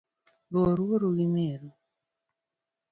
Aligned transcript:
Luor 0.51 0.77
wuoru 0.87 1.09
gi 1.17 1.25
meru 1.33 1.69